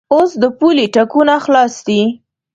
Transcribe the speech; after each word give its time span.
اوس 0.13 0.31
د 0.41 0.45
پولې 0.57 0.85
ټکونه 0.95 1.35
خلاص 1.45 1.73
دي. 1.87 2.01